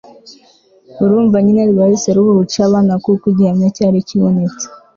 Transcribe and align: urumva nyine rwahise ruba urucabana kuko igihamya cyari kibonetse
urumva 1.03 1.35
nyine 1.43 1.63
rwahise 1.71 2.09
ruba 2.15 2.29
urucabana 2.33 2.93
kuko 3.03 3.23
igihamya 3.31 3.67
cyari 3.75 3.97
kibonetse 4.07 4.65